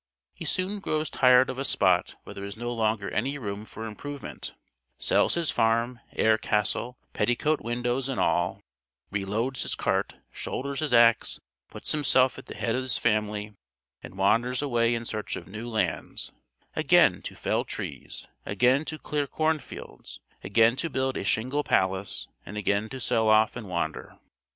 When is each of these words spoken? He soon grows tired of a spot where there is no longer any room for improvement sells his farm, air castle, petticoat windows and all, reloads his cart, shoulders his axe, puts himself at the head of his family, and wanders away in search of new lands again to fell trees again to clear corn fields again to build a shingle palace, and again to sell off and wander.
He 0.33 0.45
soon 0.45 0.79
grows 0.79 1.11
tired 1.11 1.47
of 1.51 1.59
a 1.59 1.63
spot 1.63 2.15
where 2.23 2.33
there 2.33 2.43
is 2.43 2.57
no 2.57 2.73
longer 2.73 3.11
any 3.11 3.37
room 3.37 3.65
for 3.65 3.85
improvement 3.85 4.55
sells 4.97 5.35
his 5.35 5.51
farm, 5.51 5.99
air 6.15 6.39
castle, 6.39 6.97
petticoat 7.13 7.61
windows 7.61 8.09
and 8.09 8.19
all, 8.19 8.63
reloads 9.11 9.61
his 9.61 9.75
cart, 9.75 10.15
shoulders 10.31 10.79
his 10.79 10.91
axe, 10.91 11.39
puts 11.69 11.91
himself 11.91 12.39
at 12.39 12.47
the 12.47 12.55
head 12.55 12.73
of 12.75 12.81
his 12.81 12.97
family, 12.97 13.53
and 14.01 14.17
wanders 14.17 14.63
away 14.63 14.95
in 14.95 15.05
search 15.05 15.35
of 15.35 15.47
new 15.47 15.69
lands 15.69 16.31
again 16.75 17.21
to 17.21 17.35
fell 17.35 17.63
trees 17.63 18.27
again 18.43 18.83
to 18.85 18.97
clear 18.97 19.27
corn 19.27 19.59
fields 19.59 20.19
again 20.43 20.75
to 20.77 20.89
build 20.89 21.15
a 21.15 21.23
shingle 21.23 21.63
palace, 21.63 22.27
and 22.43 22.57
again 22.57 22.89
to 22.89 22.99
sell 22.99 23.29
off 23.29 23.55
and 23.55 23.69
wander. 23.69 24.17